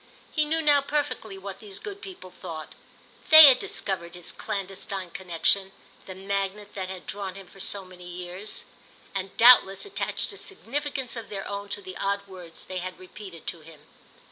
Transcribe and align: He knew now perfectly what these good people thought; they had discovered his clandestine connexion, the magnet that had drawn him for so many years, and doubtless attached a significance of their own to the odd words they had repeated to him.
He 0.31 0.45
knew 0.45 0.63
now 0.63 0.81
perfectly 0.81 1.37
what 1.37 1.59
these 1.59 1.77
good 1.77 2.01
people 2.01 2.31
thought; 2.31 2.73
they 3.29 3.45
had 3.45 3.59
discovered 3.59 4.15
his 4.15 4.31
clandestine 4.31 5.11
connexion, 5.11 5.73
the 6.07 6.15
magnet 6.15 6.73
that 6.73 6.89
had 6.89 7.05
drawn 7.05 7.35
him 7.35 7.45
for 7.45 7.59
so 7.59 7.85
many 7.85 8.09
years, 8.09 8.65
and 9.13 9.37
doubtless 9.37 9.85
attached 9.85 10.33
a 10.33 10.37
significance 10.37 11.15
of 11.15 11.29
their 11.29 11.47
own 11.47 11.69
to 11.69 11.83
the 11.83 11.97
odd 11.97 12.25
words 12.27 12.65
they 12.65 12.79
had 12.79 12.97
repeated 12.97 13.45
to 13.45 13.59
him. 13.61 13.81